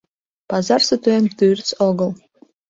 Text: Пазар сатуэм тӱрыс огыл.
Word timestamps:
Пазар 0.49 0.81
сатуэм 0.87 1.25
тӱрыс 1.37 1.71
огыл. 1.87 2.11